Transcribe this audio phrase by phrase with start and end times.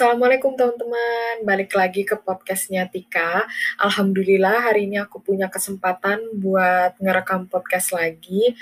[0.00, 3.44] Assalamualaikum teman-teman, balik lagi ke podcastnya Tika.
[3.76, 8.56] Alhamdulillah hari ini aku punya kesempatan buat ngerekam podcast lagi.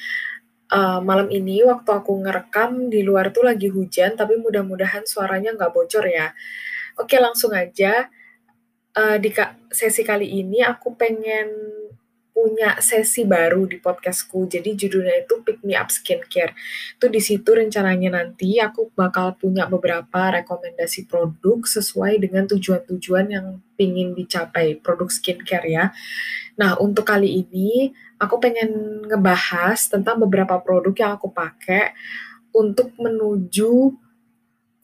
[0.66, 5.70] Uh, malam ini waktu aku ngerekam di luar tuh lagi hujan, tapi mudah-mudahan suaranya nggak
[5.70, 6.34] bocor ya.
[6.98, 8.11] Oke langsung aja,
[8.98, 9.30] uh, di
[9.70, 11.55] sesi kali ini aku pengen
[12.38, 14.47] punya sesi baru di podcastku.
[14.47, 16.55] Jadi judulnya itu Pick Me Up Skincare.
[16.95, 23.59] Itu di situ rencananya nanti aku bakal punya beberapa rekomendasi produk sesuai dengan tujuan-tujuan yang
[23.74, 25.91] ingin dicapai produk skincare ya.
[26.62, 27.91] Nah untuk kali ini
[28.23, 31.91] aku pengen ngebahas tentang beberapa produk yang aku pakai
[32.55, 33.98] untuk menuju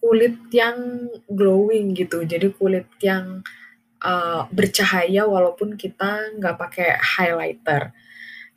[0.02, 2.27] kulit yang glowing gitu.
[2.27, 3.46] Jadi kulit yang
[4.04, 7.97] uh, bercahaya walaupun kita nggak pakai highlighter.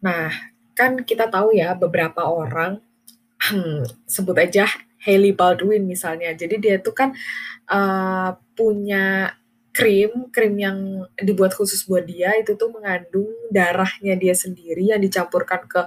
[0.04, 0.30] Nah,
[0.76, 2.84] kan kita tahu ya beberapa orang,
[4.14, 4.68] sebut aja
[5.08, 6.36] Hailey Baldwin misalnya.
[6.36, 7.16] Jadi dia itu kan
[7.72, 9.34] uh, punya
[9.78, 15.70] krim, krim yang dibuat khusus buat dia itu tuh mengandung darahnya dia sendiri yang dicampurkan
[15.70, 15.86] ke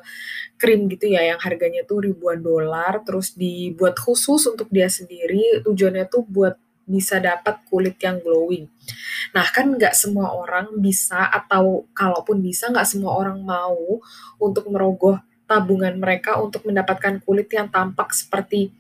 [0.55, 6.07] krim gitu ya yang harganya tuh ribuan dolar terus dibuat khusus untuk dia sendiri tujuannya
[6.07, 6.55] tuh buat
[6.91, 8.67] bisa dapat kulit yang glowing.
[9.31, 14.03] Nah kan nggak semua orang bisa atau kalaupun bisa nggak semua orang mau
[14.43, 18.71] untuk merogoh tabungan mereka untuk mendapatkan kulit yang tampak seperti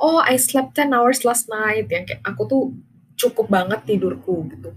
[0.00, 2.62] oh I slept 10 hours last night yang kayak aku tuh
[3.20, 4.72] cukup banget tidurku gitu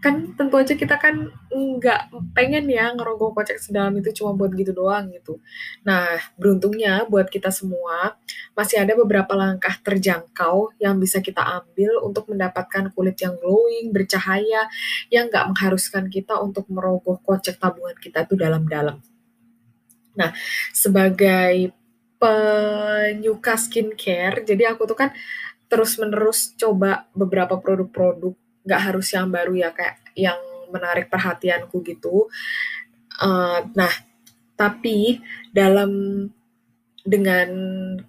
[0.00, 4.72] kan tentu aja kita kan nggak pengen ya ngerogoh kocek sedalam itu cuma buat gitu
[4.72, 5.36] doang gitu.
[5.84, 8.16] Nah, beruntungnya buat kita semua
[8.56, 14.72] masih ada beberapa langkah terjangkau yang bisa kita ambil untuk mendapatkan kulit yang glowing, bercahaya,
[15.12, 19.04] yang nggak mengharuskan kita untuk merogoh kocek tabungan kita itu dalam-dalam.
[20.16, 20.32] Nah,
[20.72, 21.76] sebagai
[22.16, 25.10] penyuka skincare, jadi aku tuh kan
[25.70, 28.34] terus-menerus coba beberapa produk-produk
[28.64, 30.40] nggak harus yang baru ya kayak yang
[30.70, 32.30] menarik perhatianku gitu.
[33.20, 33.92] Uh, nah,
[34.56, 35.20] tapi
[35.52, 35.90] dalam
[37.00, 37.48] dengan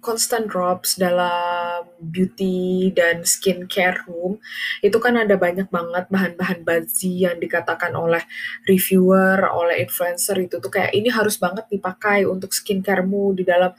[0.04, 4.36] constant drops dalam beauty dan skincare room
[4.84, 8.20] itu kan ada banyak banget bahan-bahan bazi yang dikatakan oleh
[8.68, 13.72] reviewer, oleh influencer itu tuh kayak ini harus banget dipakai untuk skincaremu di dalam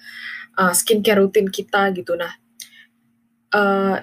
[0.57, 2.17] uh, skincare rutin kita gitu.
[2.17, 2.34] Nah,
[3.53, 4.01] uh,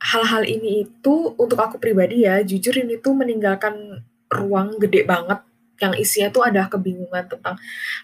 [0.00, 5.40] hal-hal ini itu untuk aku pribadi ya, jujur ini tuh meninggalkan ruang gede banget
[5.76, 7.56] yang isinya tuh ada kebingungan tentang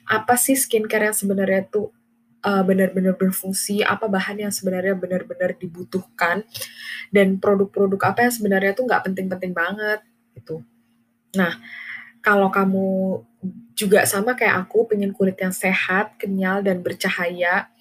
[0.04, 1.88] apa sih skincare yang sebenarnya tuh
[2.44, 6.44] uh, benar-benar berfungsi, apa bahan yang sebenarnya benar-benar dibutuhkan,
[7.14, 10.00] dan produk-produk apa yang sebenarnya tuh nggak penting-penting banget
[10.36, 10.60] gitu.
[11.38, 11.56] Nah,
[12.20, 13.20] kalau kamu
[13.72, 17.72] juga sama kayak aku, pengen kulit yang sehat, kenyal, dan bercahaya,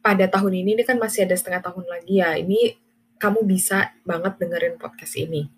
[0.00, 2.78] pada tahun ini, ini kan masih ada setengah tahun lagi ya, ini
[3.16, 5.48] kamu bisa banget dengerin podcast ini.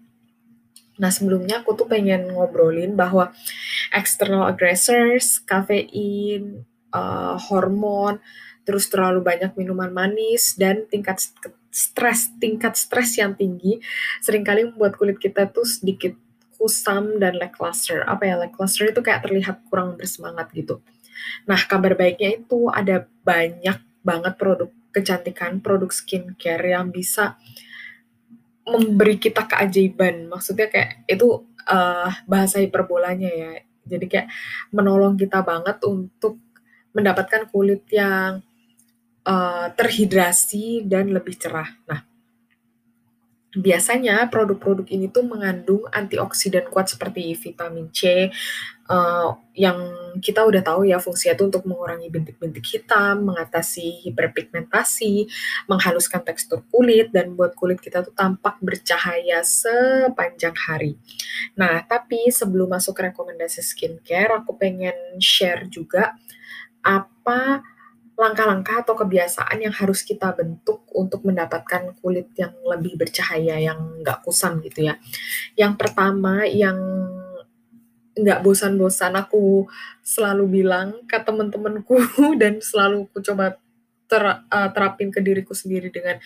[0.99, 3.31] Nah, sebelumnya aku tuh pengen ngobrolin bahwa
[3.95, 8.19] external aggressors, kafein, uh, hormon,
[8.67, 11.23] terus terlalu banyak minuman manis, dan tingkat
[11.71, 13.79] stres, tingkat stres yang tinggi,
[14.19, 16.19] sering kali membuat kulit kita tuh sedikit
[16.59, 18.03] kusam dan lackluster.
[18.03, 20.83] Apa ya, lackluster itu kayak terlihat kurang bersemangat gitu.
[21.47, 27.39] Nah, kabar baiknya itu ada banyak banget produk kecantikan, produk skincare yang bisa
[28.67, 30.29] memberi kita keajaiban.
[30.29, 33.53] Maksudnya kayak itu uh, bahasa hiperbolanya ya.
[33.89, 34.29] Jadi kayak
[34.75, 36.37] menolong kita banget untuk
[36.93, 38.45] mendapatkan kulit yang
[39.25, 41.73] uh, terhidrasi dan lebih cerah.
[41.89, 42.05] Nah,
[43.57, 48.29] biasanya produk-produk ini tuh mengandung antioksidan kuat seperti vitamin C
[48.89, 49.79] uh, yang
[50.19, 55.29] kita udah tahu ya fungsinya itu untuk mengurangi bintik-bintik hitam, mengatasi hiperpigmentasi,
[55.71, 60.99] menghaluskan tekstur kulit dan buat kulit kita tuh tampak bercahaya sepanjang hari.
[61.55, 66.17] Nah, tapi sebelum masuk ke rekomendasi skincare, aku pengen share juga
[66.83, 67.63] apa
[68.19, 74.27] langkah-langkah atau kebiasaan yang harus kita bentuk untuk mendapatkan kulit yang lebih bercahaya, yang nggak
[74.27, 74.99] kusam gitu ya.
[75.55, 76.75] Yang pertama, yang
[78.19, 79.71] nggak bosan-bosan aku
[80.03, 81.97] selalu bilang ke temen-temenku
[82.43, 83.57] dan selalu aku coba
[84.09, 86.17] ter, uh, terapin ke diriku sendiri dengan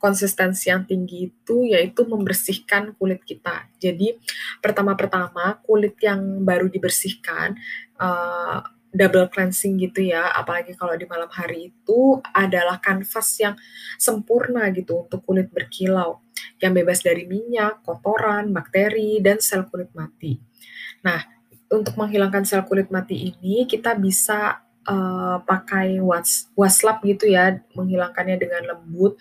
[0.00, 3.68] konsistensi yang tinggi itu yaitu membersihkan kulit kita.
[3.76, 4.16] Jadi
[4.64, 7.54] pertama-pertama kulit yang baru dibersihkan
[8.00, 8.64] uh,
[8.96, 13.54] double cleansing gitu ya, apalagi kalau di malam hari itu adalah kanvas yang
[14.00, 16.24] sempurna gitu untuk kulit berkilau,
[16.64, 20.40] yang bebas dari minyak, kotoran, bakteri, dan sel kulit mati.
[21.04, 21.35] Nah,
[21.70, 28.36] untuk menghilangkan sel kulit mati ini, kita bisa uh, pakai was waslap gitu ya, menghilangkannya
[28.38, 29.18] dengan lembut,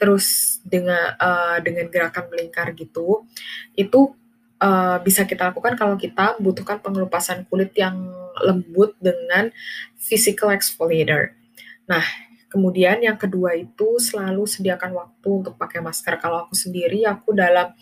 [0.00, 3.28] terus dengan uh, dengan gerakan melingkar gitu,
[3.76, 4.16] itu
[4.62, 8.08] uh, bisa kita lakukan kalau kita membutuhkan pengelupasan kulit yang
[8.40, 9.52] lembut dengan
[10.00, 11.36] physical exfoliator.
[11.84, 12.04] Nah,
[12.52, 16.20] Kemudian yang kedua itu selalu sediakan waktu untuk pakai masker.
[16.20, 17.72] Kalau aku sendiri, aku dalam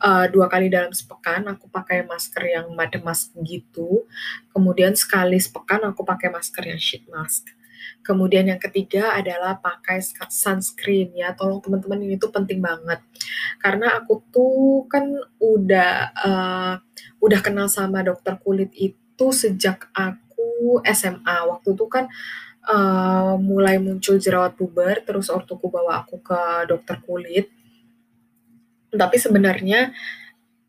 [0.00, 4.08] uh, dua kali dalam sepekan aku pakai masker yang made mask gitu.
[4.48, 7.52] Kemudian sekali sepekan aku pakai masker yang sheet mask.
[8.00, 10.00] Kemudian yang ketiga adalah pakai
[10.32, 11.36] sunscreen ya.
[11.36, 13.04] Tolong teman-teman ini tuh penting banget.
[13.60, 15.04] Karena aku tuh kan
[15.36, 16.74] udah uh,
[17.20, 21.36] udah kenal sama dokter kulit itu sejak aku SMA.
[21.44, 22.08] Waktu itu kan
[22.68, 27.46] uh, mulai muncul jerawat puber, terus ortuku bawa aku ke dokter kulit.
[28.94, 29.90] Tapi sebenarnya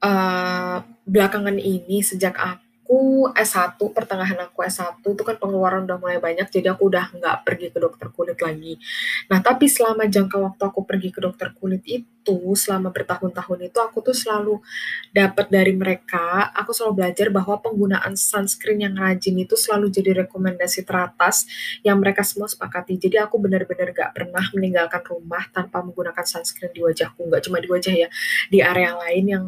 [0.01, 6.21] uh, belakangan ini sejak aku aku S1, pertengahan aku S1 itu kan pengeluaran udah mulai
[6.21, 8.77] banyak, jadi aku udah nggak pergi ke dokter kulit lagi.
[9.25, 14.05] Nah, tapi selama jangka waktu aku pergi ke dokter kulit itu, selama bertahun-tahun itu, aku
[14.05, 14.61] tuh selalu
[15.09, 20.85] dapat dari mereka, aku selalu belajar bahwa penggunaan sunscreen yang rajin itu selalu jadi rekomendasi
[20.85, 21.49] teratas
[21.81, 23.01] yang mereka semua sepakati.
[23.01, 27.65] Jadi aku benar-benar gak pernah meninggalkan rumah tanpa menggunakan sunscreen di wajahku, nggak cuma di
[27.65, 28.09] wajah ya,
[28.53, 29.45] di area lain yang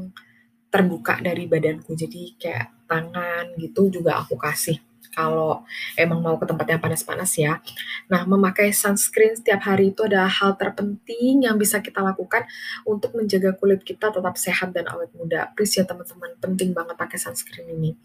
[0.68, 1.96] terbuka dari badanku.
[1.96, 4.80] Jadi kayak tangan gitu juga aku kasih
[5.18, 5.66] kalau
[5.98, 7.58] emang mau ke tempat yang panas-panas ya.
[8.06, 12.46] Nah, memakai sunscreen setiap hari itu adalah hal terpenting yang bisa kita lakukan
[12.86, 15.50] untuk menjaga kulit kita tetap sehat dan awet muda.
[15.58, 17.98] Please ya teman-teman, penting banget pakai sunscreen ini.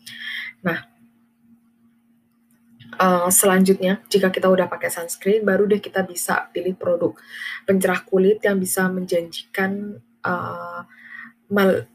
[0.64, 0.88] Nah,
[2.96, 7.12] uh, selanjutnya jika kita udah pakai sunscreen, baru deh kita bisa pilih produk
[7.68, 10.80] pencerah kulit yang bisa menjanjikan uh,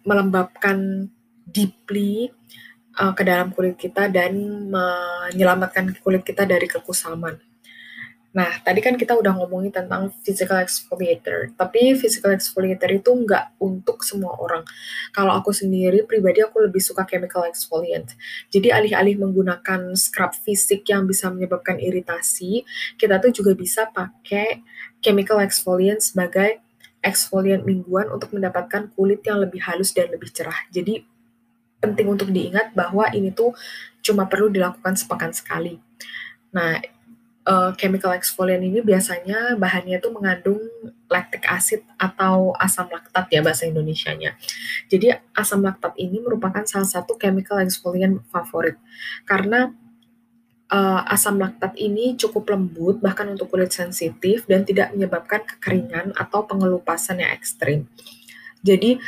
[0.06, 1.10] melembabkan
[1.50, 2.30] deeply
[3.02, 4.38] uh, ke dalam kulit kita dan
[4.70, 7.42] menyelamatkan kulit kita dari kekusaman.
[8.38, 14.06] Nah, tadi kan kita udah ngomongin tentang physical exfoliator, tapi physical exfoliator itu nggak untuk
[14.06, 14.62] semua orang.
[15.10, 18.06] Kalau aku sendiri, pribadi aku lebih suka chemical exfoliant.
[18.54, 22.62] Jadi alih-alih menggunakan scrub fisik yang bisa menyebabkan iritasi,
[23.02, 24.62] kita tuh juga bisa pakai
[25.02, 26.62] chemical exfoliant sebagai
[27.02, 30.68] eksfolian mingguan untuk mendapatkan kulit yang lebih halus dan lebih cerah.
[30.74, 31.06] Jadi
[31.78, 33.54] penting untuk diingat bahwa ini tuh
[34.02, 35.78] cuma perlu dilakukan sepekan sekali.
[36.50, 36.82] Nah,
[37.48, 40.60] uh, chemical exfoliant ini biasanya bahannya tuh mengandung
[41.08, 44.36] lactic acid atau asam laktat ya bahasa Indonesianya.
[44.92, 48.76] Jadi asam laktat ini merupakan salah satu chemical exfoliant favorit
[49.24, 49.72] karena
[50.72, 56.44] uh, asam laktat ini cukup lembut bahkan untuk kulit sensitif dan tidak menyebabkan kekeringan atau
[56.44, 57.88] pengelupasan yang ekstrim.
[58.64, 59.00] Jadi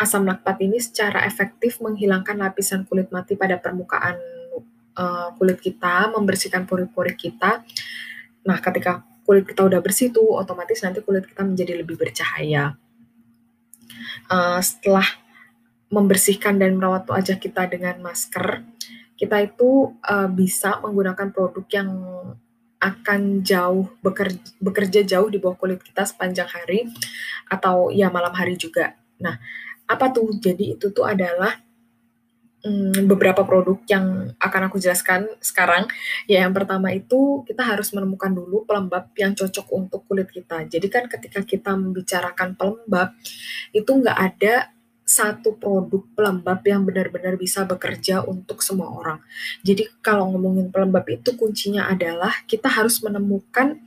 [0.00, 4.18] asam laktat ini secara efektif menghilangkan lapisan kulit mati pada permukaan
[4.98, 7.62] uh, kulit kita, membersihkan pori-pori kita.
[8.42, 12.74] Nah, ketika kulit kita udah bersih tuh, otomatis nanti kulit kita menjadi lebih bercahaya.
[14.26, 15.06] Uh, setelah
[15.92, 18.64] membersihkan dan merawat wajah kita dengan masker,
[19.16, 21.90] kita itu uh, bisa menggunakan produk yang
[22.82, 26.90] akan jauh bekerja, bekerja jauh di bawah kulit kita sepanjang hari
[27.46, 28.98] atau ya malam hari juga.
[29.22, 29.38] Nah,
[29.86, 30.34] apa tuh?
[30.34, 31.62] Jadi itu tuh adalah
[32.66, 35.86] hmm, beberapa produk yang akan aku jelaskan sekarang.
[36.26, 40.66] Ya, yang pertama itu kita harus menemukan dulu pelembab yang cocok untuk kulit kita.
[40.66, 43.14] Jadi kan ketika kita membicarakan pelembab,
[43.70, 44.71] itu nggak ada
[45.02, 49.18] satu produk pelembab yang benar-benar bisa bekerja untuk semua orang.
[49.60, 53.82] Jadi kalau ngomongin pelembab itu kuncinya adalah kita harus menemukan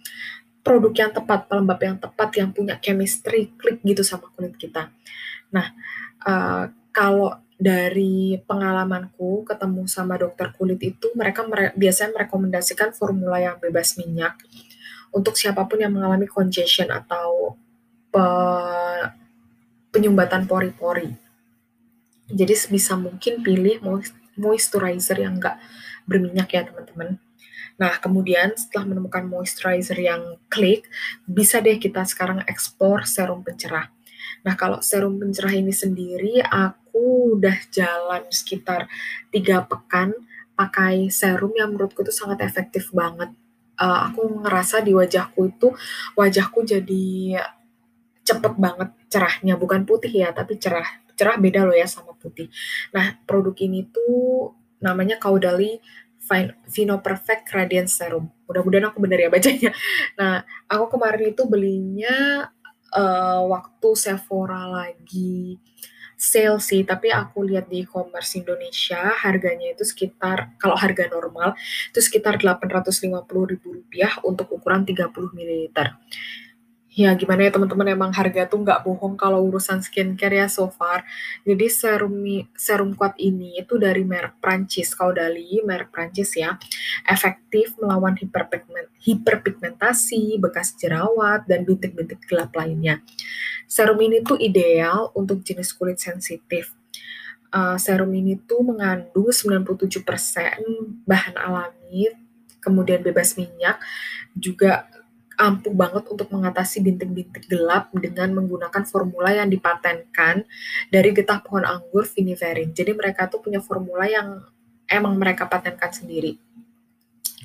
[0.65, 4.89] produk yang tepat, pelembab yang tepat yang punya chemistry klik gitu sama kulit kita.
[5.53, 5.71] Nah,
[6.25, 13.55] uh, kalau dari pengalamanku ketemu sama dokter kulit itu mereka mere biasanya merekomendasikan formula yang
[13.63, 14.35] bebas minyak
[15.15, 17.55] untuk siapa pun yang mengalami congestion atau
[19.95, 21.15] penyumbatan pori-pori.
[22.27, 23.79] Jadi sebisa mungkin pilih
[24.35, 25.55] moisturizer yang enggak
[26.03, 27.15] berminyak ya teman-teman.
[27.75, 30.87] Nah, kemudian setelah menemukan moisturizer yang klik,
[31.27, 33.91] bisa deh kita sekarang explore serum pencerah.
[34.47, 38.87] Nah, kalau serum pencerah ini sendiri, aku udah jalan sekitar
[39.31, 40.15] tiga pekan
[40.55, 43.31] pakai serum yang menurutku itu sangat efektif banget.
[43.75, 45.75] Uh, aku ngerasa di wajahku itu,
[46.15, 47.43] wajahku jadi
[48.25, 51.05] cepet banget cerahnya, bukan putih ya, tapi cerah.
[51.15, 52.51] Cerah beda loh ya sama putih.
[52.91, 54.51] Nah, produk ini tuh
[54.83, 55.79] namanya Caudalie
[56.73, 58.27] Vino Perfect Radiance Serum.
[58.49, 59.71] Mudah-mudahan aku benar ya bacanya.
[60.17, 62.49] Nah, aku kemarin itu belinya
[62.97, 65.61] uh, waktu Sephora lagi
[66.15, 71.53] sale sih, tapi aku lihat di e-commerce Indonesia harganya itu sekitar kalau harga normal
[71.91, 75.69] itu sekitar Rp850.000 untuk ukuran 30 ml.
[76.95, 81.03] Ya gimana ya teman-teman emang harga tuh nggak bohong kalau urusan skincare ya so far.
[81.43, 82.23] Jadi serum
[82.55, 86.55] serum kuat ini itu dari merek Prancis, Caudali, merek Prancis ya.
[87.03, 93.03] Efektif melawan hiperpigment, hiperpigmentasi, bekas jerawat dan bintik-bintik gelap lainnya.
[93.67, 96.71] Serum ini tuh ideal untuk jenis kulit sensitif.
[97.51, 99.99] Uh, serum ini tuh mengandung 97%
[101.03, 102.07] bahan alami,
[102.63, 103.83] kemudian bebas minyak,
[104.35, 104.87] juga
[105.35, 110.47] ampuh banget untuk mengatasi bintik-bintik gelap dengan menggunakan formula yang dipatenkan
[110.87, 112.71] dari getah pohon anggur viniferin.
[112.71, 114.43] Jadi mereka tuh punya formula yang
[114.87, 116.39] emang mereka patenkan sendiri.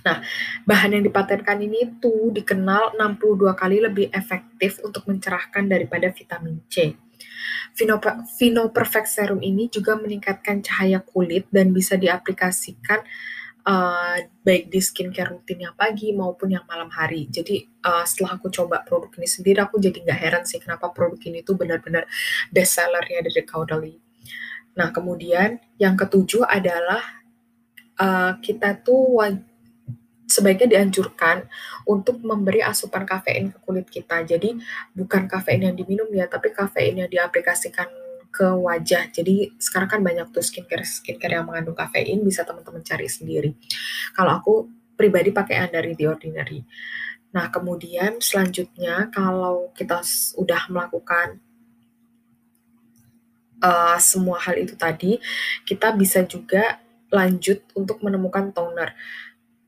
[0.01, 0.25] Nah,
[0.65, 6.97] bahan yang dipatenkan ini tuh dikenal 62 kali lebih efektif untuk mencerahkan daripada vitamin C.
[7.77, 13.05] Vino Perfect Serum ini juga meningkatkan cahaya kulit dan bisa diaplikasikan
[13.65, 17.29] uh, baik di skincare rutin yang pagi maupun yang malam hari.
[17.29, 21.21] Jadi uh, setelah aku coba produk ini sendiri, aku jadi nggak heran sih kenapa produk
[21.27, 22.05] ini tuh benar-benar
[22.53, 23.99] best sellernya dari Caudalie.
[24.77, 27.03] Nah kemudian yang ketujuh adalah
[28.01, 29.21] uh, kita tuh
[30.31, 31.51] sebaiknya dianjurkan
[31.91, 34.23] untuk memberi asupan kafein ke kulit kita.
[34.23, 34.55] Jadi
[34.95, 37.91] bukan kafein yang diminum ya, tapi kafein yang diaplikasikan
[38.31, 39.11] ke wajah.
[39.11, 43.53] Jadi sekarang kan banyak tuh skincare skincare yang mengandung kafein bisa teman-teman cari sendiri.
[44.15, 44.55] Kalau aku
[44.95, 46.61] pribadi pakai yang dari The Ordinary.
[47.31, 51.39] Nah, kemudian selanjutnya kalau kita sudah melakukan
[53.63, 55.17] uh, semua hal itu tadi,
[55.63, 58.93] kita bisa juga lanjut untuk menemukan toner.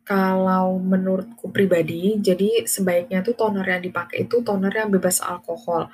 [0.02, 5.86] Kalau menurutku pribadi, jadi sebaiknya tuh toner yang dipakai itu toner yang bebas alkohol.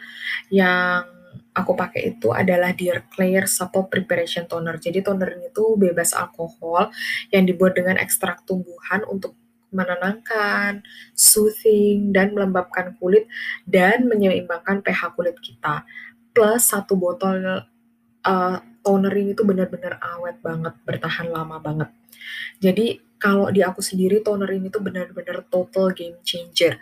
[0.49, 1.18] Yang
[1.55, 4.77] aku pakai itu adalah Dear Claire Supple Preparation Toner.
[4.77, 6.93] Jadi toner ini tuh bebas alkohol
[7.35, 9.35] yang dibuat dengan ekstrak tumbuhan untuk
[9.69, 10.81] menenangkan,
[11.13, 13.29] soothing, dan melembabkan kulit
[13.69, 15.85] dan menyeimbangkan pH kulit kita.
[16.33, 17.69] Plus satu botol
[18.25, 21.91] uh, toner ini tuh benar-benar awet banget, bertahan lama banget.
[22.65, 26.79] Jadi kalau di aku sendiri toner ini tuh benar-benar total game changer.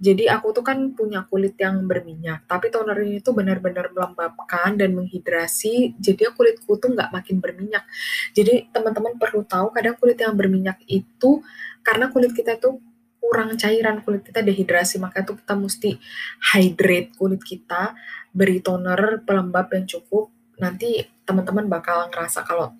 [0.00, 4.96] Jadi aku tuh kan punya kulit yang berminyak, tapi toner ini tuh benar-benar melembabkan dan
[4.96, 7.84] menghidrasi, jadi kulitku tuh nggak makin berminyak.
[8.32, 11.44] Jadi teman-teman perlu tahu kadang kulit yang berminyak itu
[11.84, 12.80] karena kulit kita tuh
[13.20, 16.00] kurang cairan, kulit kita dehidrasi, maka tuh kita mesti
[16.56, 17.92] hydrate kulit kita,
[18.32, 20.32] beri toner pelembab yang cukup.
[20.56, 22.72] Nanti teman-teman bakal ngerasa kalau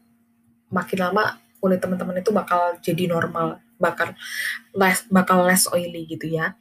[0.73, 4.17] makin lama kulit teman-teman itu bakal jadi normal, bakal
[4.75, 6.57] less bakal less oily gitu ya.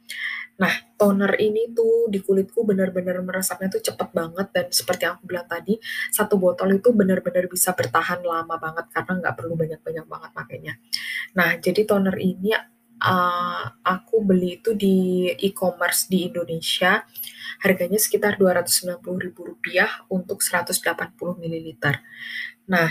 [0.60, 5.24] Nah, toner ini tuh di kulitku benar-benar meresapnya tuh cepet banget dan seperti yang aku
[5.24, 5.80] bilang tadi,
[6.12, 10.74] satu botol itu benar-benar bisa bertahan lama banget karena nggak perlu banyak-banyak banget pakainya.
[11.32, 12.52] Nah, jadi toner ini
[13.00, 17.08] uh, aku beli itu di e-commerce di Indonesia,
[17.64, 21.68] harganya sekitar Rp290.000 untuk 180 ml.
[22.68, 22.88] Nah,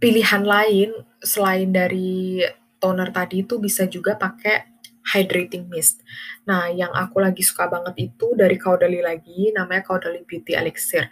[0.00, 0.90] pilihan lain
[1.20, 2.40] selain dari
[2.80, 4.80] toner tadi itu bisa juga pakai
[5.12, 6.00] hydrating mist.
[6.48, 11.08] Nah, yang aku lagi suka banget itu dari Caudalie lagi, namanya Caudalie Beauty Elixir.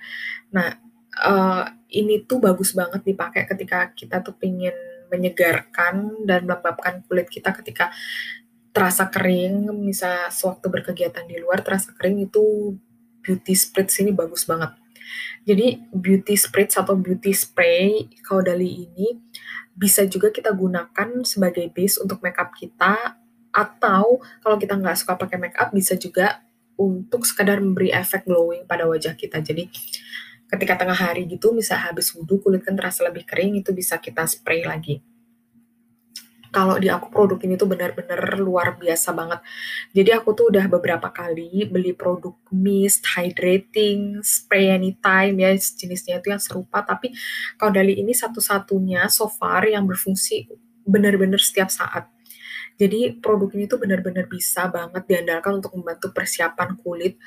[0.53, 0.73] Nah,
[1.25, 4.75] uh, ini tuh bagus banget dipakai ketika kita tuh pengen
[5.09, 7.89] menyegarkan dan melembabkan kulit kita ketika
[8.73, 12.77] terasa kering, misal sewaktu berkegiatan di luar terasa kering itu
[13.25, 14.77] beauty spritz ini bagus banget.
[15.45, 19.19] Jadi beauty spritz atau beauty spray Caudalie ini
[19.79, 23.17] bisa juga kita gunakan sebagai base untuk makeup kita
[23.55, 26.43] atau kalau kita nggak suka pakai makeup bisa juga
[26.79, 29.43] untuk sekadar memberi efek glowing pada wajah kita.
[29.43, 29.67] Jadi
[30.47, 34.27] ketika tengah hari gitu, misal habis wudhu kulit kan terasa lebih kering, itu bisa kita
[34.31, 35.03] spray lagi
[36.49, 39.41] kalau di aku produk ini tuh benar-benar luar biasa banget.
[39.93, 46.33] Jadi aku tuh udah beberapa kali beli produk mist, hydrating, spray anytime ya jenisnya itu
[46.33, 46.81] yang serupa.
[46.81, 47.13] Tapi
[47.61, 50.49] kalau dari ini satu-satunya so far yang berfungsi
[50.89, 52.09] benar-benar setiap saat.
[52.79, 57.19] Jadi produk ini tuh benar-benar bisa banget diandalkan untuk membantu persiapan kulit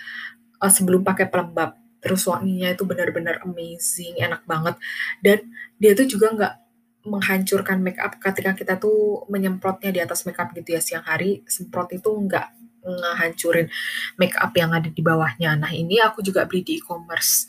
[0.63, 1.75] uh, sebelum pakai pelembab.
[2.01, 4.79] Terus wanginya itu benar-benar amazing, enak banget.
[5.21, 6.53] Dan dia tuh juga nggak
[7.01, 10.81] menghancurkan make up ketika kita tuh menyemprotnya di atas make up gitu ya.
[10.81, 13.69] Siang hari semprot itu enggak ngehancurin
[14.17, 15.57] make up yang ada di bawahnya.
[15.57, 17.45] Nah ini aku juga beli di e-commerce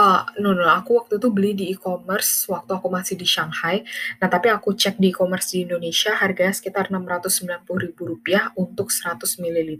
[0.00, 3.84] Uh, no, no, aku waktu itu beli di e-commerce waktu aku masih di Shanghai.
[4.16, 9.70] Nah, tapi aku cek di e-commerce di Indonesia harganya sekitar Rp690.000 untuk 100 ml.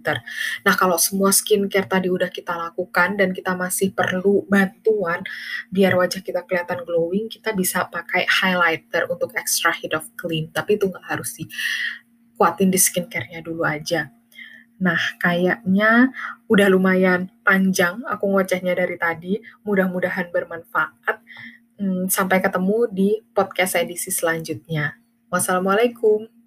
[0.60, 5.24] Nah, kalau semua skincare tadi udah kita lakukan dan kita masih perlu bantuan
[5.72, 10.52] biar wajah kita kelihatan glowing, kita bisa pakai highlighter untuk extra hit of clean.
[10.52, 11.48] Tapi itu nggak harus sih.
[12.36, 14.19] Kuatin di skincare-nya dulu aja.
[14.80, 16.08] Nah, kayaknya
[16.48, 19.36] udah lumayan panjang aku ngocehnya dari tadi.
[19.62, 21.20] Mudah-mudahan bermanfaat.
[21.80, 24.96] Hmm, sampai ketemu di podcast edisi selanjutnya.
[25.28, 26.39] Wassalamualaikum.